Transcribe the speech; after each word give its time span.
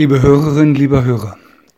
Liebe 0.00 0.22
Hörerinnen, 0.22 0.74
lieber 0.74 1.04
Hörer, 1.04 1.36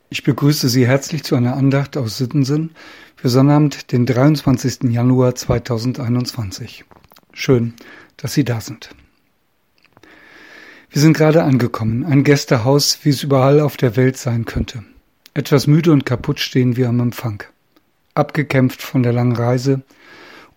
ich 0.08 0.22
begrüße 0.22 0.68
Sie 0.68 0.86
herzlich 0.86 1.24
zu 1.24 1.34
einer 1.34 1.56
Andacht 1.56 1.96
aus 1.96 2.18
Sittensen 2.18 2.70
für 3.16 3.28
Sonnabend, 3.28 3.90
den 3.90 4.06
23. 4.06 4.84
Januar 4.84 5.34
2021. 5.34 6.84
Schön, 7.32 7.74
dass 8.16 8.32
Sie 8.32 8.44
da 8.44 8.60
sind. 8.60 8.90
Wir 10.88 11.02
sind 11.02 11.16
gerade 11.16 11.42
angekommen, 11.42 12.04
ein 12.04 12.22
Gästehaus, 12.22 13.00
wie 13.02 13.08
es 13.08 13.24
überall 13.24 13.58
auf 13.58 13.76
der 13.76 13.96
Welt 13.96 14.16
sein 14.16 14.44
könnte. 14.44 14.84
Etwas 15.34 15.66
müde 15.66 15.90
und 15.90 16.06
kaputt 16.06 16.38
stehen 16.38 16.76
wir 16.76 16.90
am 16.90 17.00
Empfang. 17.00 17.42
Abgekämpft 18.14 18.82
von 18.82 19.02
der 19.02 19.12
langen 19.12 19.34
Reise, 19.34 19.82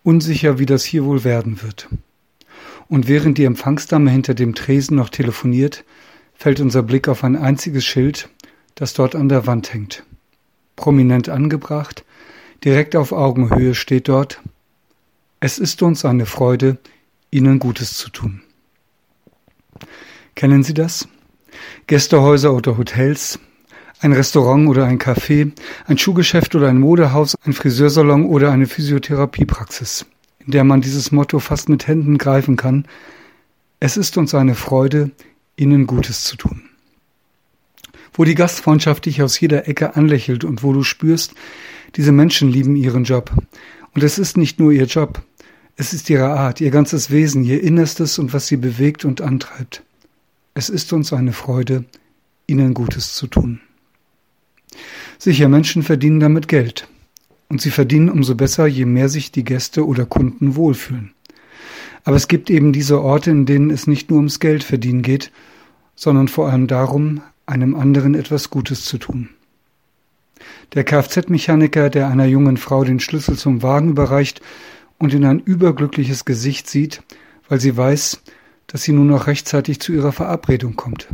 unsicher, 0.04 0.60
wie 0.60 0.66
das 0.66 0.84
hier 0.84 1.04
wohl 1.04 1.24
werden 1.24 1.64
wird. 1.64 1.88
Und 2.86 3.08
während 3.08 3.38
die 3.38 3.44
Empfangsdame 3.44 4.12
hinter 4.12 4.34
dem 4.34 4.54
Tresen 4.54 4.96
noch 4.96 5.08
telefoniert, 5.08 5.82
fällt 6.36 6.60
unser 6.60 6.82
Blick 6.82 7.08
auf 7.08 7.24
ein 7.24 7.36
einziges 7.36 7.84
Schild, 7.84 8.28
das 8.74 8.94
dort 8.94 9.14
an 9.14 9.28
der 9.28 9.46
Wand 9.46 9.72
hängt. 9.72 10.04
Prominent 10.76 11.28
angebracht, 11.28 12.04
direkt 12.64 12.94
auf 12.94 13.12
Augenhöhe 13.12 13.74
steht 13.74 14.08
dort 14.08 14.40
Es 15.40 15.58
ist 15.58 15.82
uns 15.82 16.04
eine 16.04 16.26
Freude, 16.26 16.78
Ihnen 17.30 17.58
Gutes 17.58 17.96
zu 17.96 18.10
tun. 18.10 18.42
Kennen 20.34 20.62
Sie 20.62 20.74
das? 20.74 21.08
Gästehäuser 21.86 22.52
oder 22.52 22.76
Hotels, 22.76 23.38
ein 24.00 24.12
Restaurant 24.12 24.68
oder 24.68 24.84
ein 24.84 24.98
Café, 24.98 25.52
ein 25.86 25.98
Schuhgeschäft 25.98 26.54
oder 26.54 26.68
ein 26.68 26.78
Modehaus, 26.78 27.34
ein 27.44 27.54
Friseursalon 27.54 28.26
oder 28.26 28.52
eine 28.52 28.66
Physiotherapiepraxis, 28.66 30.06
in 30.44 30.52
der 30.52 30.64
man 30.64 30.82
dieses 30.82 31.12
Motto 31.12 31.38
fast 31.38 31.68
mit 31.68 31.86
Händen 31.86 32.18
greifen 32.18 32.56
kann. 32.56 32.86
Es 33.80 33.96
ist 33.96 34.18
uns 34.18 34.34
eine 34.34 34.54
Freude, 34.54 35.10
ihnen 35.56 35.86
Gutes 35.86 36.24
zu 36.24 36.36
tun. 36.36 36.62
Wo 38.12 38.24
die 38.24 38.34
Gastfreundschaft 38.34 39.06
dich 39.06 39.22
aus 39.22 39.38
jeder 39.38 39.68
Ecke 39.68 39.96
anlächelt 39.96 40.44
und 40.44 40.62
wo 40.62 40.72
du 40.72 40.82
spürst, 40.82 41.34
diese 41.96 42.12
Menschen 42.12 42.50
lieben 42.50 42.76
ihren 42.76 43.04
Job. 43.04 43.30
Und 43.94 44.02
es 44.02 44.18
ist 44.18 44.36
nicht 44.36 44.58
nur 44.58 44.72
ihr 44.72 44.84
Job, 44.84 45.22
es 45.76 45.92
ist 45.92 46.08
ihre 46.08 46.28
Art, 46.28 46.60
ihr 46.60 46.70
ganzes 46.70 47.10
Wesen, 47.10 47.44
ihr 47.44 47.62
Innerstes 47.62 48.18
und 48.18 48.32
was 48.32 48.46
sie 48.46 48.56
bewegt 48.56 49.04
und 49.04 49.20
antreibt. 49.20 49.82
Es 50.54 50.70
ist 50.70 50.92
uns 50.94 51.12
eine 51.12 51.32
Freude, 51.32 51.84
ihnen 52.46 52.72
Gutes 52.72 53.14
zu 53.14 53.26
tun. 53.26 53.60
Sicher, 55.18 55.48
Menschen 55.48 55.82
verdienen 55.82 56.20
damit 56.20 56.48
Geld. 56.48 56.88
Und 57.48 57.60
sie 57.60 57.70
verdienen 57.70 58.10
umso 58.10 58.34
besser, 58.34 58.66
je 58.66 58.86
mehr 58.86 59.08
sich 59.08 59.30
die 59.32 59.44
Gäste 59.44 59.86
oder 59.86 60.04
Kunden 60.04 60.56
wohlfühlen. 60.56 61.12
Aber 62.04 62.16
es 62.16 62.28
gibt 62.28 62.50
eben 62.50 62.72
diese 62.72 63.00
Orte, 63.02 63.30
in 63.30 63.46
denen 63.46 63.70
es 63.70 63.86
nicht 63.86 64.10
nur 64.10 64.18
ums 64.18 64.40
Geld 64.40 64.64
verdienen 64.64 65.02
geht, 65.02 65.30
sondern 65.96 66.28
vor 66.28 66.48
allem 66.48 66.68
darum, 66.68 67.22
einem 67.46 67.74
anderen 67.74 68.14
etwas 68.14 68.50
Gutes 68.50 68.84
zu 68.84 68.98
tun. 68.98 69.30
Der 70.74 70.84
Kfz-Mechaniker, 70.84 71.90
der 71.90 72.08
einer 72.08 72.26
jungen 72.26 72.56
Frau 72.56 72.84
den 72.84 73.00
Schlüssel 73.00 73.36
zum 73.36 73.62
Wagen 73.62 73.90
überreicht 73.90 74.40
und 74.98 75.14
in 75.14 75.24
ein 75.24 75.40
überglückliches 75.40 76.24
Gesicht 76.24 76.68
sieht, 76.68 77.02
weil 77.48 77.60
sie 77.60 77.76
weiß, 77.76 78.22
dass 78.66 78.82
sie 78.82 78.92
nun 78.92 79.08
noch 79.08 79.26
rechtzeitig 79.26 79.80
zu 79.80 79.92
ihrer 79.92 80.12
Verabredung 80.12 80.76
kommt. 80.76 81.08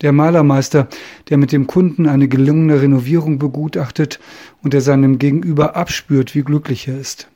Der 0.00 0.12
Malermeister, 0.12 0.88
der 1.28 1.38
mit 1.38 1.50
dem 1.50 1.66
Kunden 1.66 2.06
eine 2.06 2.28
gelungene 2.28 2.80
Renovierung 2.80 3.38
begutachtet 3.38 4.20
und 4.62 4.72
der 4.72 4.80
seinem 4.80 5.18
Gegenüber 5.18 5.74
abspürt, 5.76 6.34
wie 6.34 6.42
glücklich 6.42 6.86
er 6.86 7.00
ist 7.00 7.28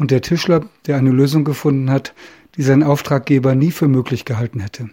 und 0.00 0.10
der 0.10 0.22
Tischler, 0.22 0.64
der 0.86 0.96
eine 0.96 1.10
Lösung 1.10 1.44
gefunden 1.44 1.90
hat, 1.90 2.14
die 2.56 2.62
sein 2.62 2.82
Auftraggeber 2.82 3.54
nie 3.54 3.70
für 3.70 3.86
möglich 3.86 4.24
gehalten 4.24 4.60
hätte. 4.60 4.88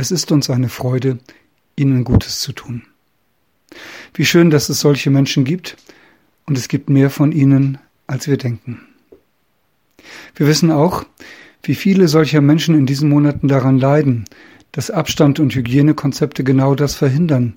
Es 0.00 0.12
ist 0.12 0.30
uns 0.30 0.48
eine 0.48 0.68
Freude, 0.68 1.18
ihnen 1.74 2.04
Gutes 2.04 2.38
zu 2.38 2.52
tun. 2.52 2.82
Wie 4.14 4.24
schön, 4.24 4.48
dass 4.48 4.68
es 4.68 4.78
solche 4.78 5.10
Menschen 5.10 5.44
gibt, 5.44 5.76
und 6.46 6.56
es 6.56 6.68
gibt 6.68 6.88
mehr 6.88 7.10
von 7.10 7.32
ihnen, 7.32 7.78
als 8.06 8.28
wir 8.28 8.36
denken. 8.36 8.80
Wir 10.36 10.46
wissen 10.46 10.70
auch, 10.70 11.04
wie 11.64 11.74
viele 11.74 12.06
solcher 12.06 12.40
Menschen 12.40 12.76
in 12.76 12.86
diesen 12.86 13.08
Monaten 13.08 13.48
daran 13.48 13.76
leiden, 13.76 14.26
dass 14.70 14.92
Abstand 14.92 15.40
und 15.40 15.52
Hygienekonzepte 15.52 16.44
genau 16.44 16.76
das 16.76 16.94
verhindern, 16.94 17.54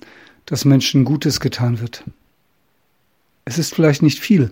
dass 0.48 0.66
Menschen 0.66 1.06
Gutes 1.06 1.42
getan 1.42 1.80
wird. 1.80 2.04
Es 3.46 3.60
ist 3.60 3.76
vielleicht 3.76 4.02
nicht 4.02 4.18
viel, 4.18 4.50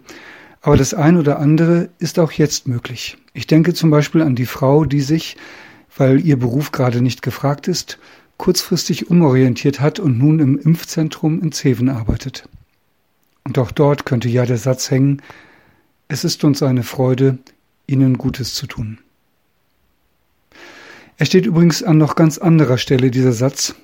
aber 0.61 0.77
das 0.77 0.93
ein 0.93 1.17
oder 1.17 1.39
andere 1.39 1.89
ist 1.97 2.19
auch 2.19 2.33
jetzt 2.33 2.67
möglich. 2.67 3.17
Ich 3.33 3.47
denke 3.47 3.73
zum 3.73 3.89
Beispiel 3.89 4.21
an 4.21 4.35
die 4.35 4.45
Frau, 4.45 4.85
die 4.85 5.01
sich, 5.01 5.37
weil 5.99 6.25
ihr 6.25 6.39
Beruf 6.39 6.71
gerade 6.71 7.01
nicht 7.01 7.21
gefragt 7.21 7.67
ist, 7.67 7.99
kurzfristig 8.37 9.09
umorientiert 9.09 9.81
hat 9.81 9.99
und 9.99 10.17
nun 10.17 10.39
im 10.39 10.57
Impfzentrum 10.57 11.41
in 11.41 11.51
Zeven 11.51 11.89
arbeitet. 11.89 12.47
Und 13.43 13.57
auch 13.57 13.71
dort 13.71 14.05
könnte 14.05 14.29
ja 14.29 14.45
der 14.45 14.57
Satz 14.57 14.89
hängen, 14.89 15.21
es 16.07 16.23
ist 16.23 16.43
uns 16.43 16.63
eine 16.63 16.83
Freude, 16.83 17.37
Ihnen 17.85 18.17
Gutes 18.17 18.53
zu 18.53 18.65
tun. 18.65 18.99
Er 21.17 21.25
steht 21.25 21.45
übrigens 21.45 21.83
an 21.83 21.97
noch 21.97 22.15
ganz 22.15 22.37
anderer 22.37 22.77
Stelle, 22.77 23.11
dieser 23.11 23.33
Satz, 23.33 23.75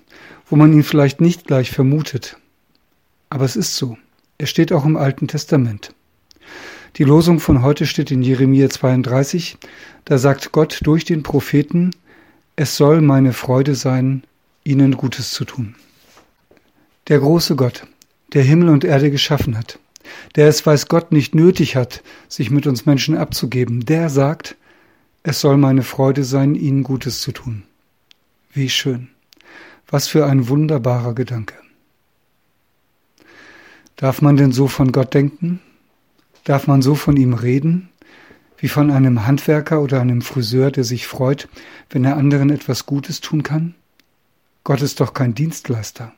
wo 0.50 0.56
man 0.56 0.72
ihn 0.72 0.84
vielleicht 0.84 1.20
nicht 1.20 1.48
gleich 1.48 1.70
vermutet. 1.70 2.38
Aber 3.30 3.44
es 3.44 3.58
ist 3.58 3.76
so. 3.76 3.98
Er 4.38 4.48
steht 4.48 4.72
auch 4.72 4.86
im 4.86 4.96
Alten 4.96 5.28
Testament. 5.28 5.94
Die 6.96 7.04
Losung 7.04 7.42
von 7.42 7.62
heute 7.62 7.86
steht 7.86 8.10
in 8.10 8.22
Jeremia 8.22 8.70
32. 8.70 9.58
Da 10.06 10.18
sagt 10.18 10.54
Gott 10.54 10.80
durch 10.84 11.04
den 11.04 11.24
Propheten, 11.24 11.92
es 12.56 12.78
soll 12.78 13.02
meine 13.02 13.34
Freude 13.34 13.76
sein, 13.76 14.24
ihnen 14.64 14.96
Gutes 14.96 15.32
zu 15.32 15.46
tun. 15.46 15.76
Der 17.08 17.20
große 17.20 17.56
Gott, 17.56 17.86
der 18.34 18.44
Himmel 18.44 18.70
und 18.70 18.84
Erde 18.84 19.12
geschaffen 19.12 19.58
hat, 19.58 19.80
der 20.36 20.48
es 20.48 20.66
weiß 20.66 20.88
Gott 20.88 21.12
nicht 21.12 21.36
nötig 21.36 21.76
hat, 21.76 22.04
sich 22.28 22.52
mit 22.52 22.68
uns 22.68 22.86
Menschen 22.86 23.18
abzugeben, 23.18 23.86
der 23.86 24.10
sagt, 24.10 24.56
es 25.24 25.42
soll 25.42 25.58
meine 25.58 25.84
Freude 25.84 26.24
sein, 26.24 26.56
ihnen 26.56 26.84
Gutes 26.84 27.22
zu 27.22 27.32
tun. 27.32 27.64
Wie 28.54 28.70
schön. 28.70 29.10
Was 29.88 30.08
für 30.08 30.26
ein 30.26 30.48
wunderbarer 30.48 31.14
Gedanke. 31.14 31.56
Darf 33.96 34.22
man 34.22 34.38
denn 34.38 34.52
so 34.52 34.68
von 34.68 34.92
Gott 34.92 35.14
denken? 35.14 35.62
Darf 36.44 36.68
man 36.68 36.82
so 36.82 36.96
von 36.96 37.18
ihm 37.18 37.34
reden, 37.34 37.90
wie 38.58 38.68
von 38.68 38.92
einem 38.92 39.26
Handwerker 39.26 39.82
oder 39.82 40.02
einem 40.02 40.22
Friseur, 40.22 40.72
der 40.72 40.84
sich 40.84 41.08
freut, 41.08 41.48
wenn 41.90 42.06
er 42.06 42.18
anderen 42.18 42.50
etwas 42.50 42.86
Gutes 42.86 43.22
tun 43.22 43.44
kann? 43.44 43.76
Gott 44.64 44.82
ist 44.82 45.00
doch 45.00 45.14
kein 45.14 45.36
Dienstleister. 45.36 46.14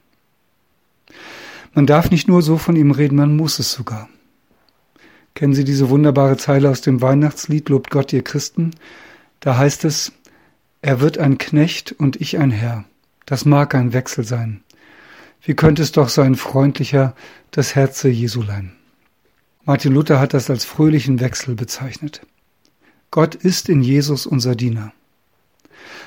Man 1.74 1.86
darf 1.86 2.12
nicht 2.12 2.28
nur 2.28 2.42
so 2.42 2.58
von 2.58 2.76
ihm 2.76 2.92
reden, 2.92 3.18
man 3.18 3.36
muss 3.36 3.60
es 3.60 3.72
sogar. 3.72 4.10
Kennen 5.36 5.54
Sie 5.54 5.66
diese 5.66 5.90
wunderbare 5.90 6.38
Zeile 6.38 6.70
aus 6.70 6.82
dem 6.82 7.02
Weihnachtslied 7.02 7.70
Lobt 7.70 7.92
Gott, 7.92 8.12
ihr 8.14 8.24
Christen? 8.24 8.72
Da 9.40 9.58
heißt 9.58 9.86
es, 9.86 10.14
er 10.82 11.02
wird 11.02 11.18
ein 11.18 11.38
Knecht 11.38 11.92
und 11.92 12.20
ich 12.20 12.40
ein 12.40 12.52
Herr. 12.52 12.86
Das 13.26 13.46
mag 13.46 13.76
ein 13.76 13.94
Wechsel 13.94 14.24
sein. 14.24 14.62
Wie 15.44 15.54
könnte 15.54 15.82
es 15.82 15.92
doch 15.92 16.10
so 16.10 16.22
ein 16.22 16.36
freundlicher 16.36 17.16
das 17.52 17.76
Herze 17.76 18.10
Jesulein? 18.10 18.77
Martin 19.68 19.94
Luther 19.94 20.22
hat 20.22 20.34
das 20.34 20.50
als 20.50 20.64
fröhlichen 20.64 21.20
Wechsel 21.20 21.54
bezeichnet. 21.54 22.22
Gott 23.12 23.36
ist 23.36 23.68
in 23.68 23.82
Jesus 23.82 24.26
unser 24.26 24.56
Diener. 24.56 24.94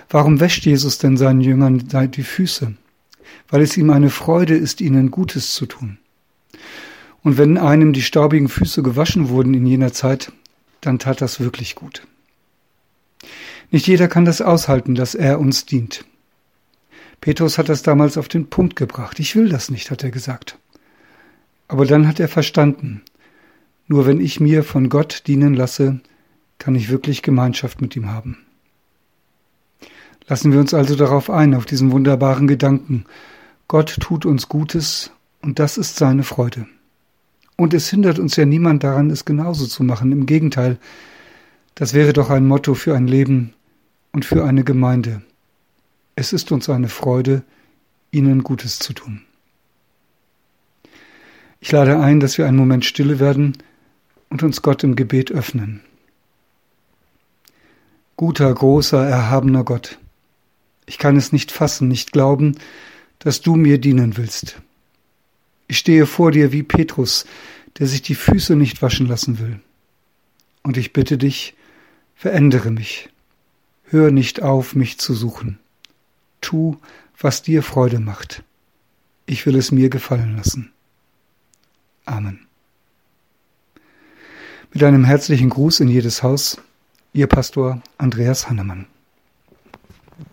Warum 0.09 0.41
wäscht 0.41 0.65
Jesus 0.65 0.97
denn 0.97 1.19
seinen 1.19 1.43
Jüngern 1.43 1.87
die 2.11 2.23
Füße? 2.23 2.73
Weil 3.51 3.61
es 3.61 3.77
ihm 3.77 3.91
eine 3.91 4.09
Freude 4.09 4.57
ist, 4.57 4.81
ihnen 4.81 5.11
Gutes 5.11 5.53
zu 5.53 5.67
tun. 5.67 5.99
Und 7.23 7.37
wenn 7.37 7.59
einem 7.59 7.93
die 7.93 8.01
staubigen 8.01 8.49
Füße 8.49 8.83
gewaschen 8.83 9.29
wurden 9.29 9.53
in 9.53 9.67
jener 9.67 9.93
Zeit, 9.93 10.33
dann 10.81 10.99
tat 10.99 11.21
das 11.21 11.39
wirklich 11.39 11.75
gut. 11.75 12.07
Nicht 13.71 13.87
jeder 13.87 14.09
kann 14.09 14.25
das 14.25 14.41
aushalten, 14.41 14.95
dass 14.95 15.15
er 15.15 15.39
uns 15.39 15.67
dient. 15.67 16.07
Petrus 17.21 17.59
hat 17.59 17.69
das 17.69 17.83
damals 17.83 18.17
auf 18.17 18.29
den 18.29 18.49
Punkt 18.49 18.75
gebracht. 18.75 19.21
Ich 19.21 19.37
will 19.37 19.51
das 19.51 19.71
nicht, 19.71 19.91
hat 19.91 20.03
er 20.03 20.11
gesagt. 20.11 20.57
Aber 21.69 21.85
dann 21.85 22.09
hat 22.09 22.21
er 22.21 22.29
verstanden, 22.29 23.03
nur 23.91 24.07
wenn 24.07 24.21
ich 24.21 24.39
mir 24.39 24.63
von 24.63 24.89
Gott 24.89 25.25
dienen 25.27 25.53
lasse, 25.53 25.99
kann 26.59 26.77
ich 26.77 26.91
wirklich 26.91 27.23
Gemeinschaft 27.23 27.81
mit 27.81 27.97
ihm 27.97 28.09
haben. 28.09 28.39
Lassen 30.29 30.53
wir 30.53 30.61
uns 30.61 30.73
also 30.73 30.95
darauf 30.95 31.29
ein, 31.29 31.55
auf 31.55 31.67
diesen 31.67 31.91
wunderbaren 31.91 32.47
Gedanken. 32.47 33.05
Gott 33.67 33.97
tut 33.99 34.25
uns 34.27 34.49
Gutes 34.49 35.11
und 35.43 35.59
das 35.59 35.77
ist 35.77 35.97
seine 35.97 36.23
Freude. 36.23 36.69
Und 37.57 37.75
es 37.75 37.91
hindert 37.91 38.21
uns 38.21 38.37
ja 38.37 38.45
niemand 38.45 38.85
daran, 38.85 39.11
es 39.11 39.25
genauso 39.25 39.67
zu 39.67 39.83
machen. 39.83 40.13
Im 40.13 40.25
Gegenteil, 40.25 40.79
das 41.75 41.93
wäre 41.93 42.13
doch 42.13 42.31
ein 42.31 42.47
Motto 42.47 42.75
für 42.75 42.95
ein 42.95 43.09
Leben 43.09 43.55
und 44.13 44.25
für 44.25 44.45
eine 44.45 44.63
Gemeinde. 44.63 45.23
Es 46.15 46.33
ist 46.33 46.53
uns 46.53 46.71
eine 46.71 46.89
Freude, 46.89 47.43
ihnen 48.13 48.45
Gutes 48.45 48.79
zu 48.79 48.93
tun. 48.93 49.23
Ich 51.59 51.73
lade 51.73 51.99
ein, 51.99 52.21
dass 52.21 52.39
wir 52.39 52.47
einen 52.47 52.57
Moment 52.57 52.85
stille 52.85 53.19
werden 53.19 53.55
und 54.31 54.43
uns 54.43 54.63
Gott 54.63 54.83
im 54.83 54.97
Gebet 54.97 55.31
öffnen. 55.31 55.81
Guter, 58.17 58.53
großer, 58.53 59.07
erhabener 59.07 59.65
Gott, 59.65 59.99
ich 60.87 60.99
kann 60.99 61.17
es 61.17 61.33
nicht 61.33 61.53
fassen, 61.53 61.89
nicht 61.89 62.13
glauben, 62.13 62.57
dass 63.19 63.43
du 63.43 63.55
mir 63.55 63.79
dienen 63.79 64.17
willst. 64.17 64.61
Ich 65.69 65.79
stehe 65.79 66.07
vor 66.07 66.33
dir 66.33 66.53
wie 66.53 66.63
Petrus, 66.63 67.27
der 67.79 67.87
sich 67.87 68.03
die 68.03 68.15
Füße 68.15 68.57
nicht 68.57 68.83
waschen 68.83 69.07
lassen 69.07 69.39
will. 69.39 69.61
Und 70.63 70.77
ich 70.77 70.93
bitte 70.93 71.17
dich, 71.17 71.55
verändere 72.17 72.71
mich. 72.71 73.09
Hör 73.85 74.11
nicht 74.11 74.43
auf, 74.43 74.75
mich 74.75 74.99
zu 74.99 75.15
suchen. 75.15 75.59
Tu, 76.41 76.77
was 77.19 77.43
dir 77.43 77.63
Freude 77.63 78.01
macht. 78.01 78.43
Ich 79.27 79.47
will 79.47 79.57
es 79.57 79.71
mir 79.71 79.91
gefallen 79.91 80.37
lassen. 80.37 80.73
Amen. 82.05 82.50
Mit 84.73 84.85
einem 84.85 85.05
herzlichen 85.05 85.51
Gruß 85.51 85.81
in 85.81 85.89
jedes 85.89 86.23
Haus, 86.23 86.57
Ihr 87.13 87.27
Pastor 87.27 87.83
Andreas 87.99 88.49
Hannemann. 88.49 88.87